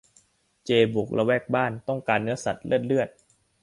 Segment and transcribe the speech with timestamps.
[0.65, 3.09] เจบุกละแวกบ้าน ต้องการเนื้อสัตว์ เลือด เลือด